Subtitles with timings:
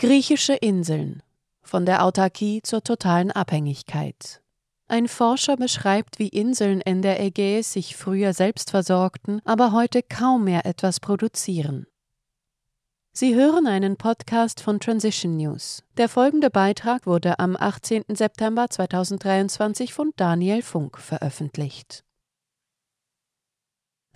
[0.00, 1.24] Griechische Inseln
[1.60, 4.40] von der Autarkie zur totalen Abhängigkeit.
[4.86, 10.44] Ein Forscher beschreibt, wie Inseln in der Ägäis sich früher selbst versorgten, aber heute kaum
[10.44, 11.88] mehr etwas produzieren.
[13.12, 15.82] Sie hören einen Podcast von Transition News.
[15.96, 18.04] Der folgende Beitrag wurde am 18.
[18.10, 22.04] September 2023 von Daniel Funk veröffentlicht.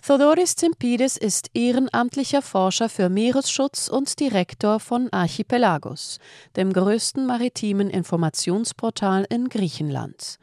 [0.05, 6.19] Thodoris Zimpides ist ehrenamtlicher Forscher für Meeresschutz und Direktor von Archipelagos,
[6.57, 10.39] dem größten maritimen Informationsportal in Griechenland.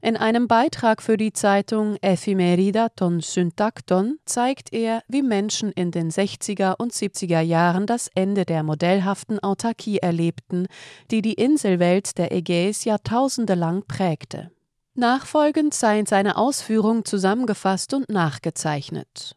[0.00, 6.12] In einem Beitrag für die Zeitung Ephemerida ton Syntakton zeigt er, wie Menschen in den
[6.12, 10.68] 60er und 70er Jahren das Ende der modellhaften Autarkie erlebten,
[11.10, 14.52] die die Inselwelt der Ägäis jahrtausendelang prägte.
[14.94, 19.36] Nachfolgend seien seine Ausführungen zusammengefasst und nachgezeichnet.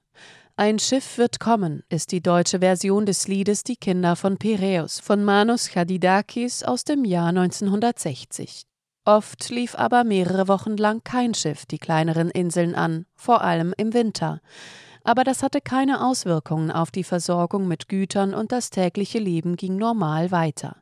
[0.56, 5.24] Ein Schiff wird kommen ist die deutsche Version des Liedes Die Kinder von Piräus von
[5.24, 8.64] Manos Chadidakis aus dem Jahr 1960.
[9.06, 13.94] Oft lief aber mehrere Wochen lang kein Schiff die kleineren Inseln an, vor allem im
[13.94, 14.42] Winter
[15.04, 19.76] aber das hatte keine Auswirkungen auf die Versorgung mit Gütern und das tägliche Leben ging
[19.76, 20.78] normal weiter.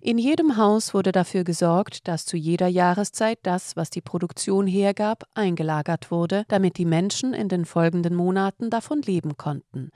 [0.00, 5.24] In jedem Haus wurde dafür gesorgt, dass zu jeder Jahreszeit das, was die Produktion hergab,
[5.34, 9.90] eingelagert wurde, damit die Menschen in den folgenden Monaten davon leben konnten.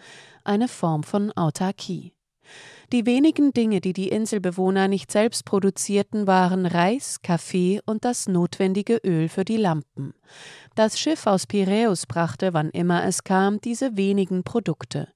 [0.45, 2.13] Eine Form von Autarkie.
[2.91, 8.97] Die wenigen Dinge, die die Inselbewohner nicht selbst produzierten, waren Reis, Kaffee und das notwendige
[9.05, 10.15] Öl für die Lampen.
[10.75, 15.09] Das Schiff aus Piräus brachte, wann immer es kam, diese wenigen Produkte.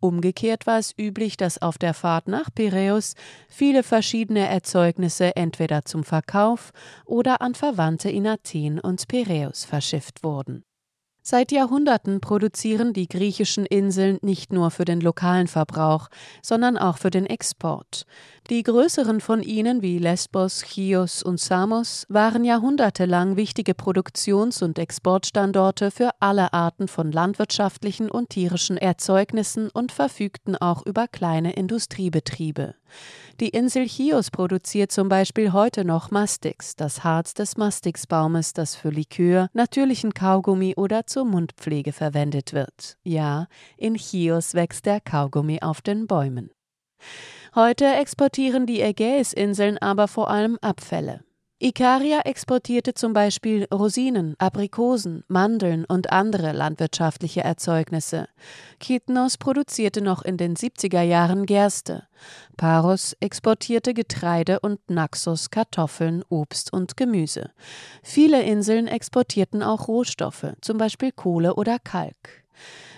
[0.00, 3.14] Umgekehrt war es üblich, dass auf der Fahrt nach Piräus
[3.48, 6.72] viele verschiedene Erzeugnisse entweder zum Verkauf
[7.06, 10.62] oder an Verwandte in Athen und Piräus verschifft wurden.
[11.26, 16.08] Seit Jahrhunderten produzieren die griechischen Inseln nicht nur für den lokalen Verbrauch,
[16.42, 18.04] sondern auch für den Export.
[18.50, 25.90] Die größeren von ihnen wie Lesbos, Chios und Samos waren jahrhundertelang wichtige Produktions- und Exportstandorte
[25.90, 32.74] für alle Arten von landwirtschaftlichen und tierischen Erzeugnissen und verfügten auch über kleine Industriebetriebe.
[33.40, 38.90] Die Insel Chios produziert zum Beispiel heute noch Mastix, das Harz des Mastixbaumes, das für
[38.90, 42.98] Likör, natürlichen Kaugummi oder zur Mundpflege verwendet wird.
[43.04, 46.50] Ja, in Chios wächst der Kaugummi auf den Bäumen.
[47.54, 51.22] Heute exportieren die Ägäisinseln aber vor allem Abfälle.
[51.64, 58.28] Ikaria exportierte zum Beispiel Rosinen, Aprikosen, Mandeln und andere landwirtschaftliche Erzeugnisse.
[58.80, 62.06] Kitnos produzierte noch in den 70er Jahren Gerste.
[62.58, 67.50] Paros exportierte Getreide und Naxos Kartoffeln, Obst und Gemüse.
[68.02, 72.43] Viele Inseln exportierten auch Rohstoffe, zum Beispiel Kohle oder Kalk.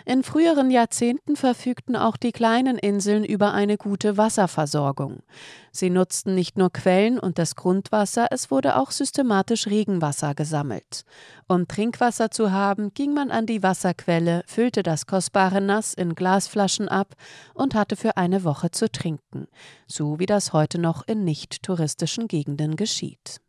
[0.05, 5.25] In früheren Jahrzehnten verfügten auch die kleinen Inseln über eine gute Wasserversorgung.
[5.73, 11.03] Sie nutzten nicht nur Quellen und das Grundwasser, es wurde auch systematisch Regenwasser gesammelt.
[11.49, 16.89] Um Trinkwasser zu haben, ging man an die Wasserquelle, füllte das kostbare Nass in Glasflaschen
[16.89, 17.15] ab
[17.55, 19.49] und hatte für eine Woche zu trinken,
[19.89, 23.41] so wie das heute noch in nicht touristischen Gegenden geschieht.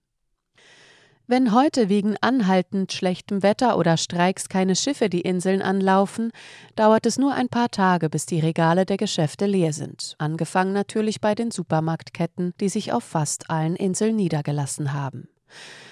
[1.29, 6.31] Wenn heute wegen anhaltend schlechtem Wetter oder Streiks keine Schiffe die Inseln anlaufen,
[6.77, 10.15] dauert es nur ein paar Tage, bis die Regale der Geschäfte leer sind.
[10.19, 15.27] Angefangen natürlich bei den Supermarktketten, die sich auf fast allen Inseln niedergelassen haben.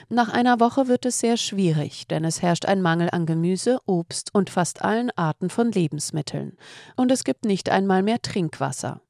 [0.07, 4.34] Nach einer Woche wird es sehr schwierig, denn es herrscht ein Mangel an Gemüse, Obst
[4.34, 6.56] und fast allen Arten von Lebensmitteln.
[6.96, 9.02] Und es gibt nicht einmal mehr Trinkwasser.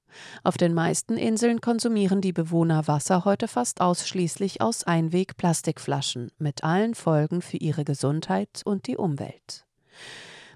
[0.43, 6.95] Auf den meisten Inseln konsumieren die Bewohner Wasser heute fast ausschließlich aus Einweg-Plastikflaschen mit allen
[6.95, 9.65] Folgen für ihre Gesundheit und die Umwelt.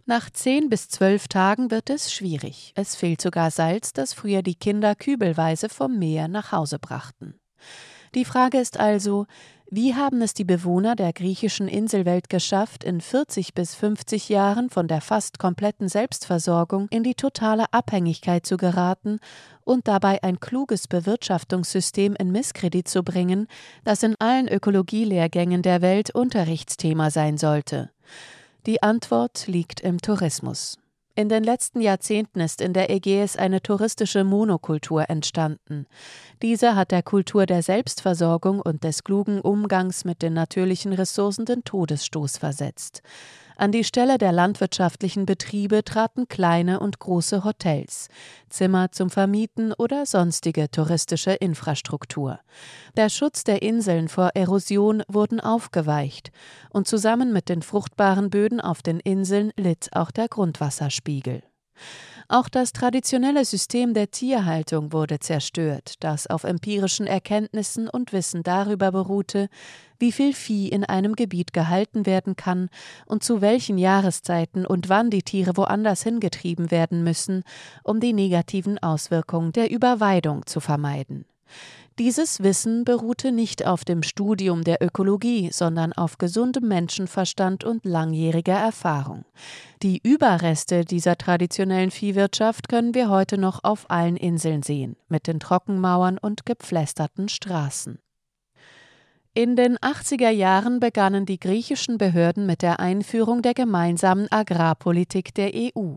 [0.06, 2.74] Nach zehn bis zwölf Tagen wird es schwierig.
[2.75, 7.40] Es fehlt sogar Salz, das früher die Kinder kübelweise vom Meer nach Hause brachten.
[8.16, 9.28] Die Frage ist also,
[9.72, 14.88] wie haben es die Bewohner der griechischen Inselwelt geschafft, in 40 bis 50 Jahren von
[14.88, 19.19] der fast kompletten Selbstversorgung in die totale Abhängigkeit zu geraten
[19.63, 23.48] und dabei ein kluges Bewirtschaftungssystem in Misskredit zu bringen,
[23.83, 27.92] das in allen Ökologielehrgängen der Welt Unterrichtsthema sein sollte?
[28.65, 30.80] Die Antwort liegt im Tourismus.
[31.19, 35.86] In den letzten Jahrzehnten ist in der Ägäis eine touristische Monokultur entstanden.
[36.42, 41.66] Diese hat der Kultur der Selbstversorgung und des klugen Umgangs mit den natürlichen Ressourcen den
[41.66, 43.01] Todesstoß versetzt.
[43.60, 48.08] An die Stelle der landwirtschaftlichen Betriebe traten kleine und große Hotels,
[48.48, 52.40] Zimmer zum Vermieten oder sonstige touristische Infrastruktur.
[52.96, 56.32] Der Schutz der Inseln vor Erosion wurden aufgeweicht,
[56.70, 61.44] und zusammen mit den fruchtbaren Böden auf den Inseln litt auch der Grundwasserspiegel.
[62.31, 68.92] Auch das traditionelle System der Tierhaltung wurde zerstört, das auf empirischen Erkenntnissen und Wissen darüber
[68.92, 69.50] beruhte,
[69.98, 72.70] wie viel Vieh in einem Gebiet gehalten werden kann
[73.08, 77.42] und zu welchen Jahreszeiten und wann die Tiere woanders hingetrieben werden müssen,
[77.84, 81.25] um die negativen Auswirkungen der Überweidung zu vermeiden.
[82.00, 88.56] Dieses Wissen beruhte nicht auf dem Studium der Ökologie, sondern auf gesundem Menschenverstand und langjähriger
[88.56, 89.25] Erfahrung.
[89.84, 95.42] Die Überreste dieser traditionellen Viehwirtschaft können wir heute noch auf allen Inseln sehen, mit den
[95.42, 98.00] Trockenmauern und gepflästerten Straßen.
[99.34, 105.51] In den 80er Jahren begannen die griechischen Behörden mit der Einführung der gemeinsamen Agrarpolitik der
[105.54, 105.96] EU.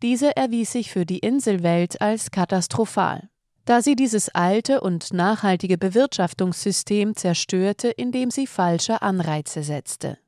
[0.00, 3.28] Diese erwies sich für die Inselwelt als katastrophal
[3.64, 10.18] da sie dieses alte und nachhaltige Bewirtschaftungssystem zerstörte, indem sie falsche Anreize setzte.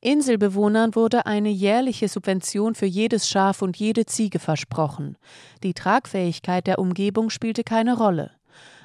[0.00, 5.16] Inselbewohnern wurde eine jährliche Subvention für jedes Schaf und jede Ziege versprochen.
[5.62, 8.30] Die Tragfähigkeit der Umgebung spielte keine Rolle.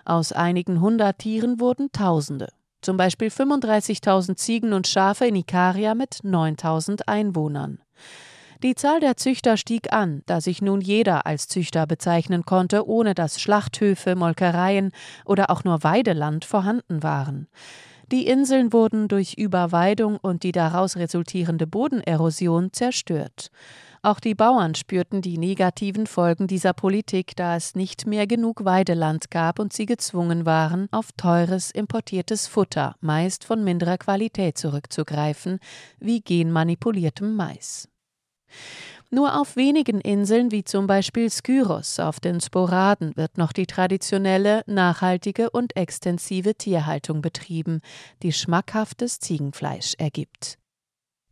[0.05, 2.47] Aus einigen hundert Tieren wurden Tausende.
[2.81, 7.79] Zum Beispiel 35.000 Ziegen und Schafe in Ikaria mit 9.000 Einwohnern.
[8.63, 13.15] Die Zahl der Züchter stieg an, da sich nun jeder als Züchter bezeichnen konnte, ohne
[13.15, 14.91] dass Schlachthöfe, Molkereien
[15.25, 17.47] oder auch nur Weideland vorhanden waren.
[18.11, 23.49] Die Inseln wurden durch Überweidung und die daraus resultierende Bodenerosion zerstört.
[24.03, 29.31] Auch die Bauern spürten die negativen Folgen dieser Politik, da es nicht mehr genug Weideland
[29.31, 35.57] gab und sie gezwungen waren, auf teures importiertes Futter, meist von minderer Qualität zurückzugreifen,
[35.99, 37.87] wie genmanipuliertem Mais.
[39.09, 44.63] Nur auf wenigen Inseln, wie zum Beispiel Skyros auf den Sporaden, wird noch die traditionelle,
[44.67, 47.81] nachhaltige und extensive Tierhaltung betrieben,
[48.23, 50.60] die schmackhaftes Ziegenfleisch ergibt.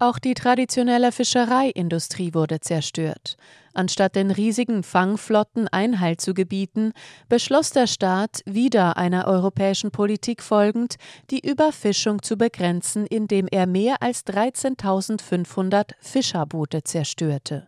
[0.01, 3.35] Auch die traditionelle Fischereiindustrie wurde zerstört.
[3.73, 6.93] Anstatt den riesigen Fangflotten Einhalt zu gebieten,
[7.27, 10.95] beschloss der Staat, wieder einer europäischen Politik folgend,
[11.31, 17.67] die Überfischung zu begrenzen, indem er mehr als 13.500 Fischerboote zerstörte.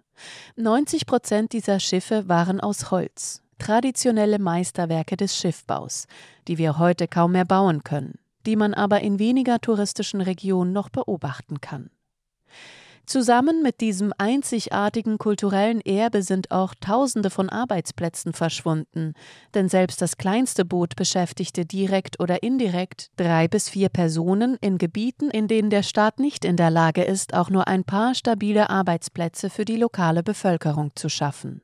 [0.55, 6.07] 90 Prozent dieser Schiffe waren aus Holz, traditionelle Meisterwerke des Schiffbaus,
[6.47, 10.87] die wir heute kaum mehr bauen können, die man aber in weniger touristischen Regionen noch
[10.87, 11.89] beobachten kann.
[13.05, 19.13] Zusammen mit diesem einzigartigen kulturellen Erbe sind auch Tausende von Arbeitsplätzen verschwunden,
[19.53, 25.29] denn selbst das kleinste Boot beschäftigte direkt oder indirekt drei bis vier Personen in Gebieten,
[25.29, 29.49] in denen der Staat nicht in der Lage ist, auch nur ein paar stabile Arbeitsplätze
[29.49, 31.61] für die lokale Bevölkerung zu schaffen.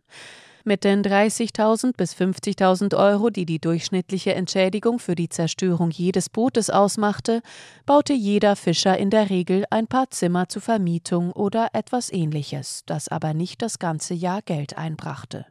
[0.68, 6.70] Mit den 30.000 bis 50.000 Euro, die die durchschnittliche Entschädigung für die Zerstörung jedes Bootes
[6.70, 7.42] ausmachte,
[7.86, 13.08] baute jeder Fischer in der Regel ein paar Zimmer zur Vermietung oder etwas ähnliches, das
[13.08, 15.46] aber nicht das ganze Jahr Geld einbrachte.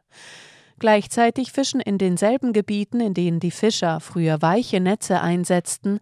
[0.77, 5.99] Gleichzeitig fischen in denselben Gebieten, in denen die Fischer früher weiche Netze einsetzten,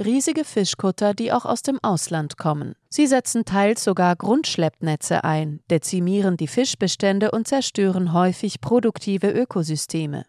[0.00, 2.74] riesige Fischkutter, die auch aus dem Ausland kommen.
[2.88, 10.26] Sie setzen teils sogar Grundschleppnetze ein, dezimieren die Fischbestände und zerstören häufig produktive Ökosysteme.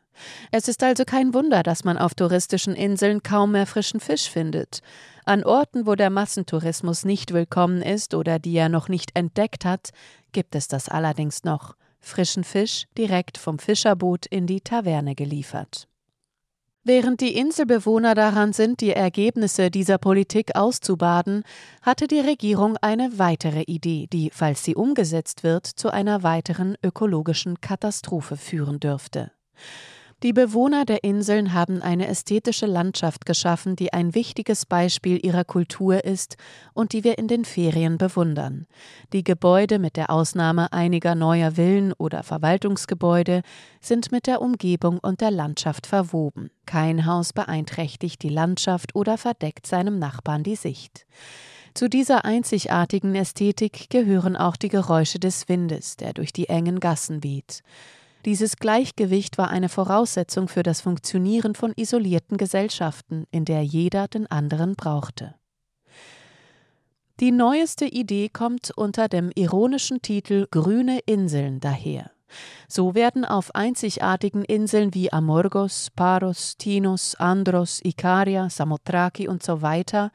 [0.51, 4.81] Es ist also kein Wunder, dass man auf touristischen Inseln kaum mehr frischen Fisch findet.
[5.25, 9.89] An Orten, wo der Massentourismus nicht willkommen ist oder die er noch nicht entdeckt hat,
[10.31, 11.75] gibt es das allerdings noch.
[11.99, 15.87] Frischen Fisch direkt vom Fischerboot in die Taverne geliefert.
[16.83, 21.43] Während die Inselbewohner daran sind, die Ergebnisse dieser Politik auszubaden,
[21.83, 27.61] hatte die Regierung eine weitere Idee, die, falls sie umgesetzt wird, zu einer weiteren ökologischen
[27.61, 29.31] Katastrophe führen dürfte.
[30.23, 36.05] Die Bewohner der Inseln haben eine ästhetische Landschaft geschaffen, die ein wichtiges Beispiel ihrer Kultur
[36.05, 36.37] ist
[36.73, 38.67] und die wir in den Ferien bewundern.
[39.13, 43.41] Die Gebäude mit der Ausnahme einiger neuer Villen oder Verwaltungsgebäude
[43.79, 46.51] sind mit der Umgebung und der Landschaft verwoben.
[46.67, 51.07] Kein Haus beeinträchtigt die Landschaft oder verdeckt seinem Nachbarn die Sicht.
[51.73, 57.23] Zu dieser einzigartigen Ästhetik gehören auch die Geräusche des Windes, der durch die engen Gassen
[57.23, 57.63] weht.
[58.25, 64.27] Dieses Gleichgewicht war eine Voraussetzung für das Funktionieren von isolierten Gesellschaften, in der jeder den
[64.27, 65.35] anderen brauchte.
[67.19, 72.11] Die neueste Idee kommt unter dem ironischen Titel Grüne Inseln daher.
[72.67, 80.11] So werden auf einzigartigen Inseln wie Amorgos, Paros, Tinos, Andros, Ikaria, Samothraki und so weiter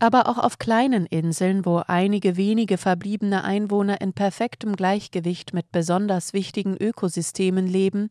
[0.00, 6.32] aber auch auf kleinen Inseln, wo einige wenige verbliebene Einwohner in perfektem Gleichgewicht mit besonders
[6.32, 8.08] wichtigen Ökosystemen leben,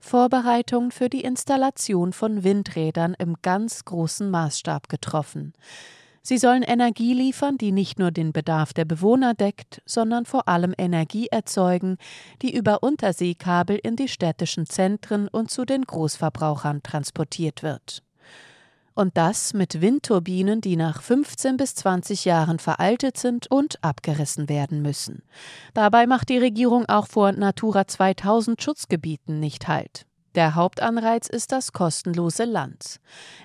[0.00, 5.52] Vorbereitungen für die Installation von Windrädern im ganz großen Maßstab getroffen.
[6.22, 10.74] Sie sollen Energie liefern, die nicht nur den Bedarf der Bewohner deckt, sondern vor allem
[10.76, 11.96] Energie erzeugen,
[12.42, 18.02] die über Unterseekabel in die städtischen Zentren und zu den Großverbrauchern transportiert wird.
[18.94, 24.82] Und das mit Windturbinen, die nach 15 bis 20 Jahren veraltet sind und abgerissen werden
[24.82, 25.22] müssen.
[25.72, 30.06] Dabei macht die Regierung auch vor Natura 2000 Schutzgebieten nicht Halt.
[30.36, 33.00] Der Hauptanreiz ist das kostenlose Land.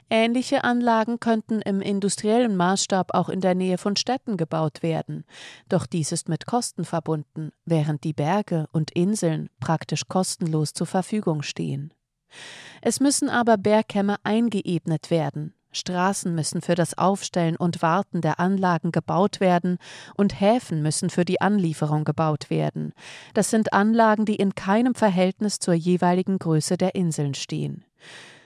[0.10, 5.26] Ähnliche Anlagen könnten im industriellen Maßstab auch in der Nähe von Städten gebaut werden.
[5.68, 11.42] Doch dies ist mit Kosten verbunden, während die Berge und Inseln praktisch kostenlos zur Verfügung
[11.42, 11.92] stehen.
[12.82, 18.92] Es müssen aber Bergkämme eingeebnet werden, Straßen müssen für das Aufstellen und Warten der Anlagen
[18.92, 19.78] gebaut werden
[20.16, 22.94] und Häfen müssen für die Anlieferung gebaut werden.
[23.34, 27.84] Das sind Anlagen, die in keinem Verhältnis zur jeweiligen Größe der Inseln stehen.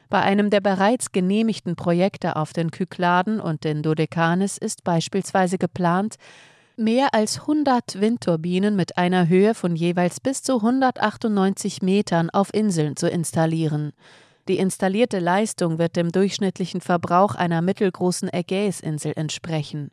[0.10, 6.16] Bei einem der bereits genehmigten Projekte auf den Kykladen und den Dodekanes ist beispielsweise geplant,
[6.80, 12.96] mehr als 100 Windturbinen mit einer Höhe von jeweils bis zu 198 Metern auf Inseln
[12.96, 13.94] zu installieren.
[14.50, 19.92] Die installierte Leistung wird dem durchschnittlichen Verbrauch einer mittelgroßen Ägäisinsel entsprechen.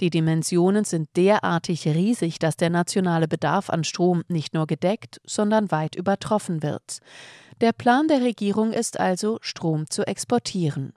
[0.00, 5.70] Die Dimensionen sind derartig riesig, dass der nationale Bedarf an Strom nicht nur gedeckt, sondern
[5.70, 7.00] weit übertroffen wird.
[7.60, 10.94] Der Plan der Regierung ist also, Strom zu exportieren.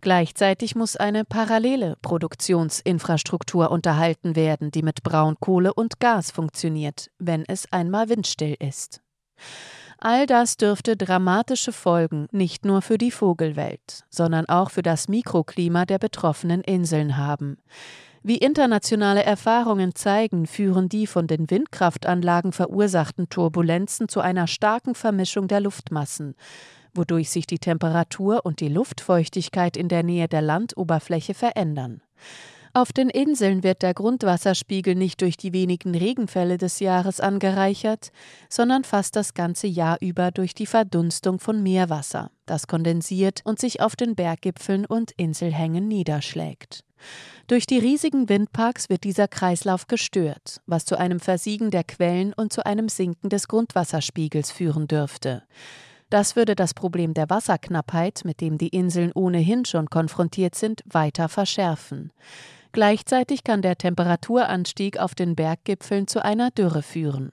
[0.00, 7.70] Gleichzeitig muss eine parallele Produktionsinfrastruktur unterhalten werden, die mit Braunkohle und Gas funktioniert, wenn es
[7.70, 9.02] einmal windstill ist.
[9.98, 15.84] All das dürfte dramatische Folgen nicht nur für die Vogelwelt, sondern auch für das Mikroklima
[15.84, 17.58] der betroffenen Inseln haben.
[18.22, 25.46] Wie internationale Erfahrungen zeigen, führen die von den Windkraftanlagen verursachten Turbulenzen zu einer starken Vermischung
[25.46, 26.34] der Luftmassen,
[26.94, 32.00] wodurch sich die Temperatur und die Luftfeuchtigkeit in der Nähe der Landoberfläche verändern.
[32.76, 38.10] Auf den Inseln wird der Grundwasserspiegel nicht durch die wenigen Regenfälle des Jahres angereichert,
[38.48, 43.80] sondern fast das ganze Jahr über durch die Verdunstung von Meerwasser, das kondensiert und sich
[43.80, 46.80] auf den Berggipfeln und Inselhängen niederschlägt.
[47.46, 52.52] Durch die riesigen Windparks wird dieser Kreislauf gestört, was zu einem Versiegen der Quellen und
[52.52, 55.44] zu einem Sinken des Grundwasserspiegels führen dürfte.
[56.10, 61.28] Das würde das Problem der Wasserknappheit, mit dem die Inseln ohnehin schon konfrontiert sind, weiter
[61.28, 62.10] verschärfen.
[62.74, 67.30] Gleichzeitig kann der Temperaturanstieg auf den Berggipfeln zu einer Dürre führen.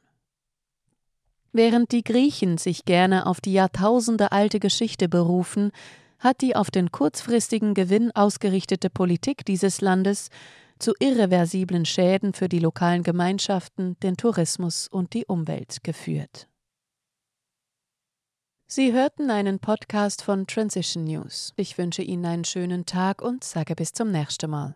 [1.52, 5.72] Während die Griechen sich gerne auf die Jahrtausende alte Geschichte berufen,
[6.20, 10.30] hat die auf den kurzfristigen Gewinn ausgerichtete Politik dieses Landes
[10.78, 16.48] zu irreversiblen Schäden für die lokalen Gemeinschaften, den Tourismus und die Umwelt geführt.
[18.68, 21.52] Sie hörten einen Podcast von Transition News.
[21.56, 24.76] Ich wünsche Ihnen einen schönen Tag und sage bis zum nächsten Mal.